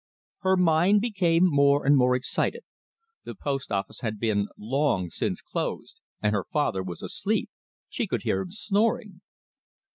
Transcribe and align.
Her 0.39 0.57
mind 0.57 0.99
became 0.99 1.43
more 1.45 1.85
and 1.85 1.95
more 1.95 2.15
excited. 2.15 2.63
The 3.23 3.35
postoffice 3.35 3.99
had 3.99 4.17
been 4.19 4.47
long 4.57 5.11
since 5.11 5.43
closed, 5.43 6.01
and 6.23 6.33
her 6.33 6.47
father 6.51 6.81
was 6.81 7.03
asleep 7.03 7.51
she 7.87 8.07
could 8.07 8.23
hear 8.23 8.41
him 8.41 8.49
snoring. 8.49 9.21